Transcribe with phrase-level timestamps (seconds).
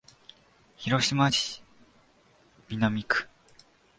[0.77, 1.61] 広島市
[2.69, 3.27] 南区